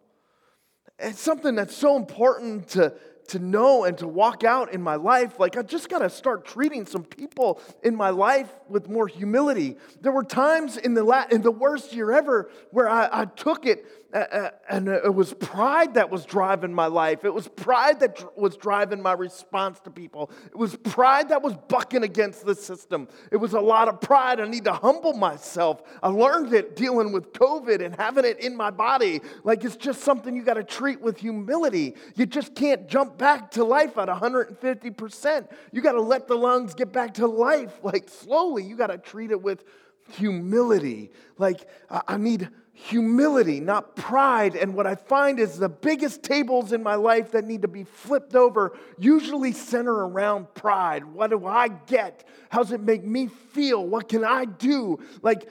[0.99, 2.95] It's something that's so important to,
[3.29, 6.45] to know and to walk out in my life, like I just got to start
[6.45, 9.77] treating some people in my life with more humility.
[10.01, 13.67] There were times in the, la- in the worst year ever where I, I took
[13.67, 17.25] it and it was pride that was driving my life.
[17.25, 20.31] It was pride that was driving my response to people.
[20.47, 23.09] It was pride that was bucking against the system.
[23.31, 24.41] It was a lot of pride.
[24.41, 25.83] I need to humble myself.
[26.03, 29.23] I learned it dealing with COVID and having it in my body.
[29.45, 31.95] Like it's just something you got to treat with humility.
[32.15, 35.49] You just can't jump back to life at 150%.
[35.73, 38.63] You got to let the lungs get back to life, like slowly.
[38.65, 39.65] You got to treat it with
[40.11, 41.13] humility.
[41.39, 44.57] Like, I need humility, not pride.
[44.57, 47.85] And what I find is the biggest tables in my life that need to be
[47.85, 51.05] flipped over usually center around pride.
[51.05, 52.27] What do I get?
[52.51, 53.87] How does it make me feel?
[53.87, 54.99] What can I do?
[55.21, 55.49] Like,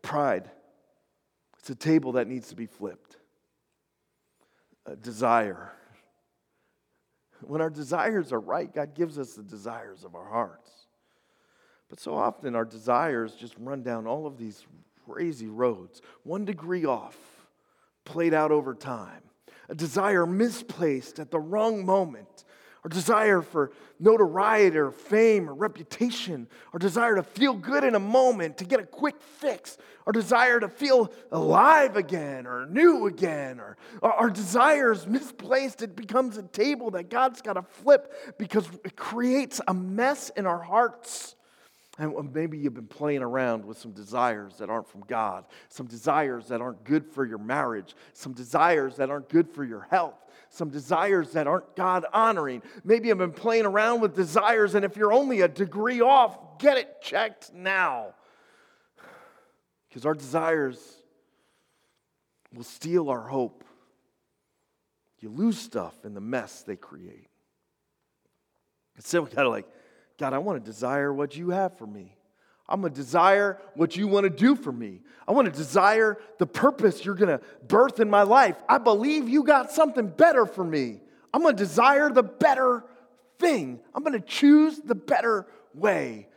[0.00, 0.50] pride.
[1.58, 3.16] It's a table that needs to be flipped.
[4.86, 5.72] A desire.
[7.42, 10.70] When our desires are right, God gives us the desires of our hearts.
[11.88, 14.64] But so often our desires just run down all of these
[15.06, 17.16] crazy roads, one degree off,
[18.04, 19.22] played out over time.
[19.68, 22.44] A desire misplaced at the wrong moment,
[22.84, 28.00] our desire for notoriety or fame or reputation, our desire to feel good in a
[28.00, 33.60] moment, to get a quick fix, our desire to feel alive again or new again,
[33.60, 38.96] or our desires misplaced, it becomes a table that God's got to flip because it
[38.96, 41.36] creates a mess in our hearts.
[42.02, 46.48] And maybe you've been playing around with some desires that aren't from God, some desires
[46.48, 50.16] that aren't good for your marriage, some desires that aren't good for your health,
[50.48, 52.60] some desires that aren't God honoring.
[52.82, 56.76] Maybe you've been playing around with desires, and if you're only a degree off, get
[56.76, 58.14] it checked now.
[59.88, 60.96] Because our desires
[62.52, 63.62] will steal our hope.
[65.20, 67.28] You lose stuff in the mess they create.
[68.96, 69.68] Instead, we gotta like,
[70.18, 72.16] God, I want to desire what you have for me.
[72.68, 75.00] I'm going to desire what you want to do for me.
[75.26, 78.56] I want to desire the purpose you're going to birth in my life.
[78.68, 81.00] I believe you got something better for me.
[81.34, 82.84] I'm going to desire the better
[83.38, 83.80] thing.
[83.94, 86.28] I'm going to choose the better way.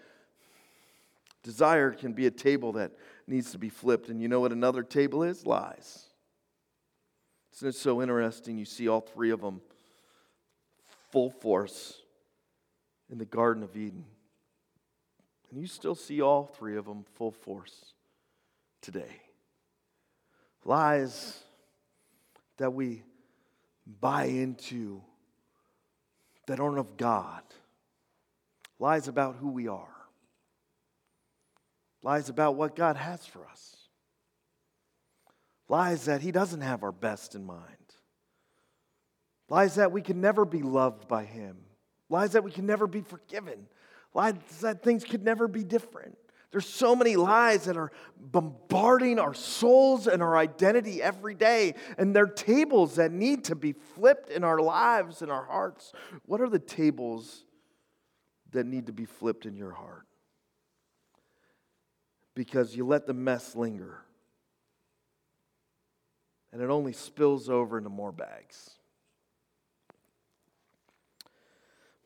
[1.44, 2.92] Desire can be a table that
[3.28, 4.10] needs to be flipped.
[4.10, 5.46] And you know what another table is?
[5.46, 6.06] Lies.
[7.56, 8.58] Isn't it so interesting?
[8.58, 9.62] You see all three of them
[11.12, 12.02] full force
[13.12, 14.06] in the Garden of Eden.
[15.52, 17.94] And you still see all three of them full force
[18.82, 19.22] today.
[20.64, 21.44] Lies
[22.58, 23.04] that we
[23.86, 25.02] buy into
[26.48, 27.44] that aren't of God.
[28.80, 29.88] Lies about who we are.
[32.04, 33.76] Lies about what God has for us.
[35.68, 37.62] Lies that He doesn't have our best in mind.
[39.50, 41.58] Lies that we can never be loved by Him.
[42.10, 43.68] Lies that we can never be forgiven.
[44.14, 46.18] Lies that things could never be different.
[46.52, 52.16] There's so many lies that are bombarding our souls and our identity every day, and
[52.16, 55.92] they're tables that need to be flipped in our lives and our hearts.
[56.26, 57.44] What are the tables
[58.52, 60.06] that need to be flipped in your heart?
[62.36, 64.06] Because you let the mess linger,
[66.54, 68.78] and it only spills over into more bags.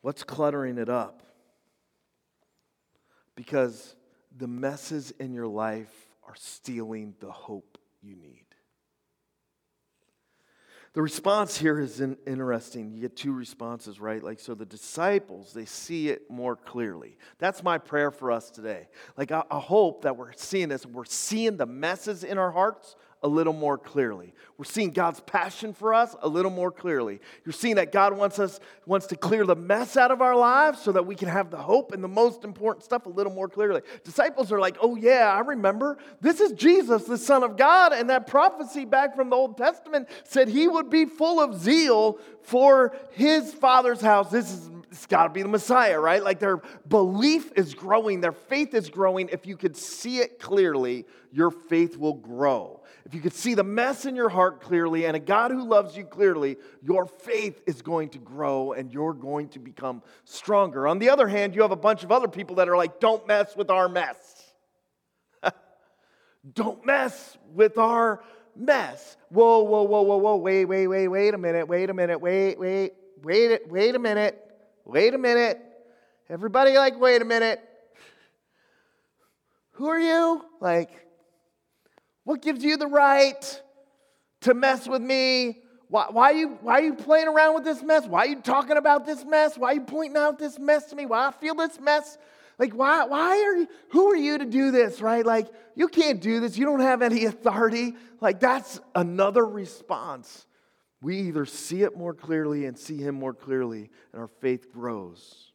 [0.01, 1.23] What's cluttering it up?
[3.35, 3.95] Because
[4.35, 5.93] the messes in your life
[6.27, 8.45] are stealing the hope you need.
[10.93, 12.91] The response here is interesting.
[12.91, 14.23] You get two responses, right?
[14.23, 17.17] Like, so the disciples, they see it more clearly.
[17.37, 18.87] That's my prayer for us today.
[19.15, 22.95] Like, I, I hope that we're seeing this, we're seeing the messes in our hearts,
[23.21, 24.33] a little more clearly.
[24.57, 27.19] We're seeing God's passion for us a little more clearly.
[27.45, 30.81] You're seeing that God wants us wants to clear the mess out of our lives
[30.81, 33.49] so that we can have the hope and the most important stuff a little more
[33.49, 33.81] clearly.
[34.03, 35.97] Disciples are like, "Oh yeah, I remember.
[36.21, 40.07] This is Jesus, the son of God, and that prophecy back from the Old Testament
[40.23, 44.31] said he would be full of zeal for his father's house.
[44.31, 46.23] This is it's got to be the Messiah, right?
[46.23, 49.29] Like their belief is growing, their faith is growing.
[49.29, 52.81] If you could see it clearly, your faith will grow.
[53.05, 55.95] If you could see the mess in your heart clearly and a God who loves
[55.95, 60.87] you clearly, your faith is going to grow and you're going to become stronger.
[60.87, 63.27] On the other hand, you have a bunch of other people that are like, don't
[63.27, 64.53] mess with our mess.
[66.53, 68.23] don't mess with our
[68.55, 69.17] mess.
[69.29, 72.59] Whoa, whoa, whoa, whoa, whoa, wait, wait, wait, wait a minute, wait a minute, wait,
[72.59, 74.48] wait, wait, wait a minute,
[74.89, 75.61] wait a minute.
[76.29, 77.61] Everybody, like, wait a minute.
[79.73, 80.43] Who are you?
[80.59, 80.89] Like,
[82.23, 83.61] what gives you the right
[84.41, 85.59] to mess with me?
[85.87, 88.05] Why, why, are you, why are you playing around with this mess?
[88.05, 89.57] Why are you talking about this mess?
[89.57, 91.05] Why are you pointing out this mess to me?
[91.05, 92.17] Why I feel this mess?
[92.59, 95.25] Like, why, why are you, who are you to do this, right?
[95.25, 96.57] Like, you can't do this.
[96.57, 97.95] You don't have any authority.
[98.21, 100.45] Like, that's another response.
[101.01, 105.53] We either see it more clearly and see Him more clearly, and our faith grows,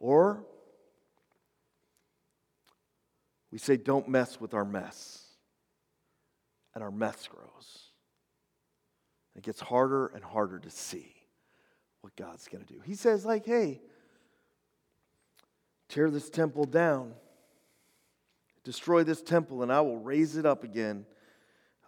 [0.00, 0.44] or
[3.52, 5.22] we say, don't mess with our mess
[6.74, 7.92] and our mess grows.
[9.36, 11.14] It gets harder and harder to see
[12.00, 12.80] what God's going to do.
[12.84, 13.82] He says, like, hey,
[15.88, 17.12] tear this temple down,
[18.64, 21.06] destroy this temple, and I will raise it up again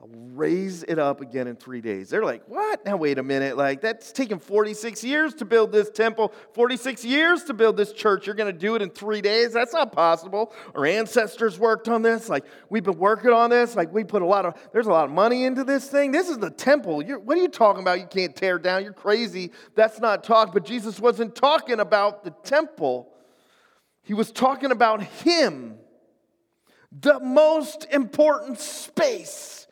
[0.01, 2.11] I'll raise it up again in three days.
[2.11, 2.85] They're like, what?
[2.85, 3.57] Now, wait a minute.
[3.57, 8.27] Like, that's taken 46 years to build this temple, 46 years to build this church.
[8.27, 9.53] You're going to do it in three days?
[9.53, 10.53] That's not possible.
[10.75, 12.29] Our ancestors worked on this.
[12.29, 13.77] Like, we've been working on this.
[13.77, 16.11] Like, we put a lot of, there's a lot of money into this thing.
[16.11, 17.01] This is the temple.
[17.01, 18.01] You're, what are you talking about?
[18.01, 18.83] You can't tear down.
[18.83, 19.53] You're crazy.
[19.77, 20.53] That's not talk.
[20.53, 23.11] But Jesus wasn't talking about the temple,
[24.03, 25.77] he was talking about Him,
[26.93, 29.64] the most important space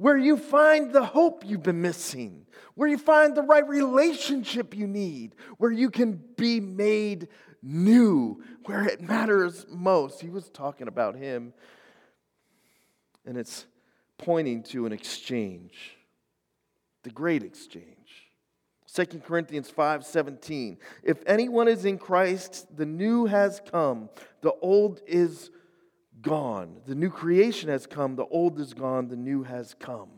[0.00, 4.86] where you find the hope you've been missing, where you find the right relationship you
[4.86, 7.28] need, where you can be made
[7.62, 10.22] new, where it matters most.
[10.22, 11.52] He was talking about him,
[13.26, 13.66] and it's
[14.16, 15.98] pointing to an exchange,
[17.02, 18.30] the great exchange.
[18.90, 24.08] 2 Corinthians 5:17 If anyone is in Christ the new has come
[24.40, 25.50] the old is
[26.22, 26.80] gone.
[26.86, 28.16] The new creation has come.
[28.16, 29.08] The old is gone.
[29.08, 30.08] The new has come.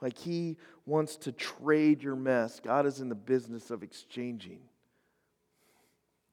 [0.00, 2.60] Like he wants to trade your mess.
[2.60, 4.60] God is in the business of exchanging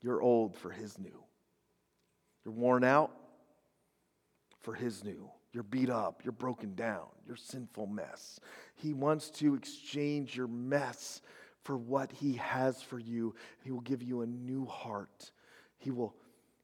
[0.01, 1.24] your old for his new.
[2.43, 3.12] You're worn out
[4.62, 5.30] for his new.
[5.53, 6.22] You're beat up.
[6.24, 7.07] You're broken down.
[7.28, 8.39] Your sinful mess.
[8.76, 11.22] He wants to exchange your mess
[11.64, 13.36] for what He has for you.
[13.64, 15.32] He will give you a new heart.
[15.78, 16.16] He will,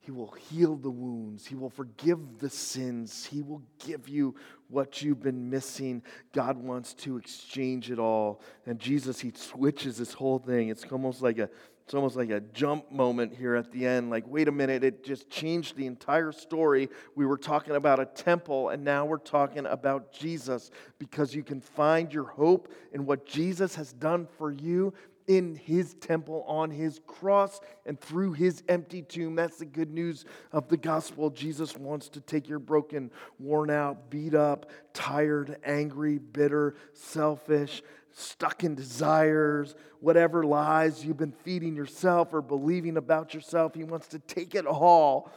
[0.08, 1.46] he will heal the wounds.
[1.46, 3.26] He will forgive the sins.
[3.26, 4.36] He will give you
[4.70, 6.02] what you've been missing.
[6.32, 8.42] God wants to exchange it all.
[8.66, 10.70] And Jesus, He switches this whole thing.
[10.70, 11.50] It's almost like a
[11.84, 14.10] it's almost like a jump moment here at the end.
[14.10, 16.88] Like, wait a minute, it just changed the entire story.
[17.16, 21.60] We were talking about a temple, and now we're talking about Jesus because you can
[21.60, 24.94] find your hope in what Jesus has done for you
[25.28, 29.36] in his temple, on his cross, and through his empty tomb.
[29.36, 31.30] That's the good news of the gospel.
[31.30, 38.64] Jesus wants to take your broken, worn out, beat up, tired, angry, bitter, selfish, stuck
[38.64, 43.76] in desires, whatever lies you've been feeding yourself or believing about yourself.
[43.76, 45.32] He wants to take it all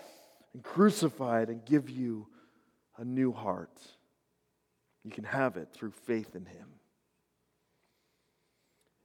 [0.54, 2.26] and crucify it and give you
[2.96, 3.78] a new heart.
[5.04, 6.68] You can have it through faith in Him.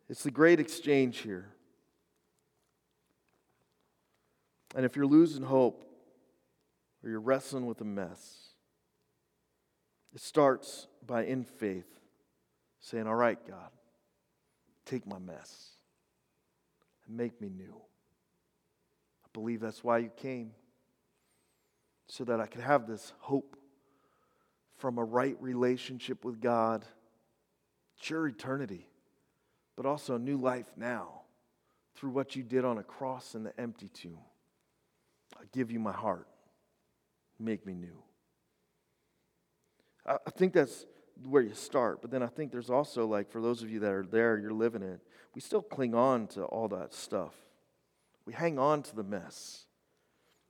[0.09, 1.49] It's the great exchange here.
[4.75, 5.83] And if you're losing hope
[7.03, 8.49] or you're wrestling with a mess,
[10.13, 11.87] it starts by in faith
[12.79, 13.69] saying, All right, God,
[14.85, 15.71] take my mess
[17.07, 17.75] and make me new.
[19.23, 20.51] I believe that's why you came,
[22.07, 23.57] so that I could have this hope
[24.77, 26.85] from a right relationship with God,
[27.99, 28.87] sure eternity,
[29.75, 31.21] but also new life now
[31.95, 34.19] through what you did on a cross in the empty tomb.
[35.37, 36.27] I give you my heart.
[37.39, 38.01] Make me new.
[40.05, 40.85] I think that's
[41.27, 42.01] where you start.
[42.01, 44.51] But then I think there's also, like, for those of you that are there, you're
[44.51, 44.99] living it,
[45.33, 47.33] we still cling on to all that stuff.
[48.25, 49.65] We hang on to the mess.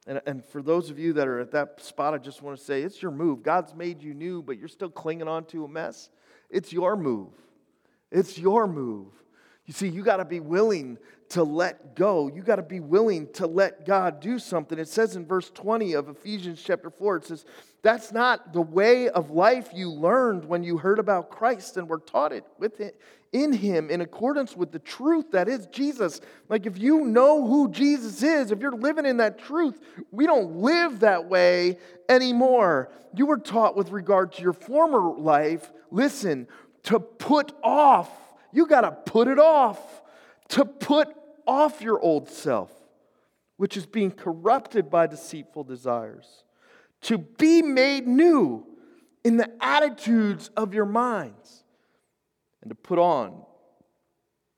[0.07, 2.63] And, and for those of you that are at that spot, I just want to
[2.63, 3.41] say it's your move.
[3.43, 6.09] God's made you new, but you're still clinging on to a mess.
[6.49, 7.33] It's your move.
[8.15, 9.07] It's your move.
[9.65, 10.97] You see, you got to be willing
[11.29, 12.31] to let go.
[12.33, 14.79] You got to be willing to let God do something.
[14.79, 17.45] It says in verse 20 of Ephesians chapter 4, it says,
[17.81, 21.99] That's not the way of life you learned when you heard about Christ and were
[21.99, 23.01] taught it with it
[23.33, 26.21] in Him in accordance with the truth that is Jesus.
[26.47, 29.77] Like if you know who Jesus is, if you're living in that truth,
[30.11, 32.91] we don't live that way anymore.
[33.13, 36.47] You were taught with regard to your former life, listen,
[36.85, 38.09] to put off
[38.55, 40.01] you got to put it off.
[40.49, 41.09] To put
[41.45, 42.71] off your old self,
[43.57, 46.45] which is being corrupted by deceitful desires.
[47.01, 48.65] To be made new
[49.25, 51.65] in the attitudes of your minds.
[52.61, 53.43] And to put on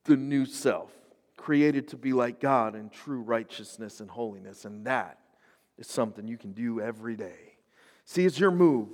[0.06, 0.92] the new self,
[1.38, 4.64] created to be like God in true righteousness and holiness.
[4.64, 5.18] And that
[5.80, 7.56] is something you can do every day.
[8.06, 8.90] See, it's your move.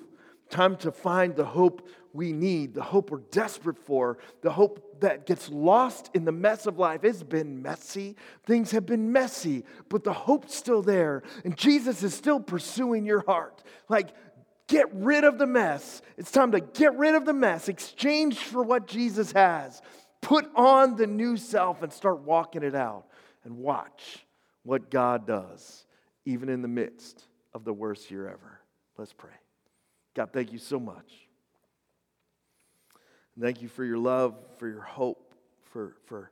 [0.49, 5.25] Time to find the hope we need, the hope we're desperate for, the hope that
[5.25, 7.03] gets lost in the mess of life.
[7.03, 8.15] It's been messy.
[8.45, 11.23] Things have been messy, but the hope's still there.
[11.43, 13.63] And Jesus is still pursuing your heart.
[13.89, 14.09] Like,
[14.67, 16.03] get rid of the mess.
[16.17, 19.81] It's time to get rid of the mess, exchange for what Jesus has.
[20.21, 23.07] Put on the new self and start walking it out
[23.43, 24.25] and watch
[24.61, 25.85] what God does,
[26.25, 28.59] even in the midst of the worst year ever.
[28.97, 29.31] Let's pray.
[30.13, 31.22] God, thank you so much.
[33.39, 35.33] Thank you for your love, for your hope,
[35.71, 36.31] for, for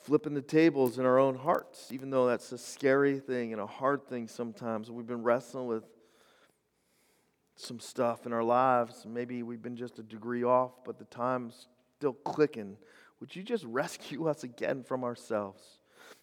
[0.00, 3.66] flipping the tables in our own hearts, even though that's a scary thing and a
[3.66, 4.90] hard thing sometimes.
[4.90, 5.84] We've been wrestling with
[7.54, 9.06] some stuff in our lives.
[9.08, 11.68] Maybe we've been just a degree off, but the time's
[11.98, 12.76] still clicking.
[13.20, 15.62] Would you just rescue us again from ourselves?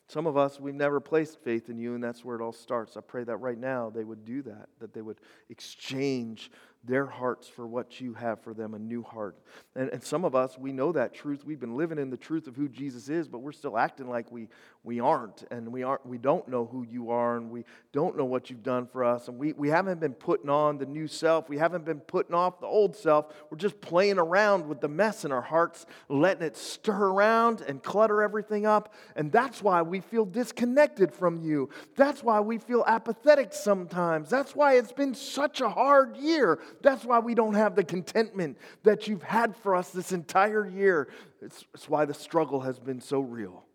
[0.07, 2.97] Some of us, we've never placed faith in you, and that's where it all starts.
[2.97, 6.51] I pray that right now they would do that, that they would exchange
[6.86, 9.38] their hearts for what you have for them, a new heart.
[9.75, 11.45] And, and some of us, we know that truth.
[11.45, 14.31] We've been living in the truth of who Jesus is, but we're still acting like
[14.31, 14.49] we,
[14.84, 15.45] we aren't.
[15.49, 17.63] And we, aren't, we don't know who you are, and we
[17.93, 19.29] don't know what you've done for us.
[19.29, 21.47] And we, we haven't been putting on the new self.
[21.47, 23.34] We haven't been putting off the old self.
[23.49, 27.81] We're just playing around with the mess in our hearts, letting it stir around and
[27.81, 28.93] clutter everything up.
[29.15, 31.69] And that's why we feel disconnected from you.
[31.95, 34.29] That's why we feel apathetic sometimes.
[34.29, 36.59] That's why it's been such a hard year.
[36.82, 41.09] That's why we don't have the contentment that you've had for us this entire year.
[41.41, 43.65] It's, it's why the struggle has been so real.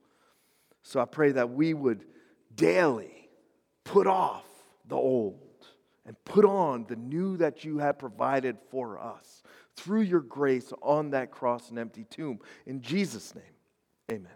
[0.83, 2.05] So I pray that we would
[2.55, 3.29] daily
[3.85, 4.45] put off
[4.87, 5.41] the old
[6.07, 9.43] and put on the new that you have provided for us
[9.77, 12.41] through your grace on that cross and empty tomb.
[12.67, 13.45] In Jesus' name,
[14.11, 14.33] amen.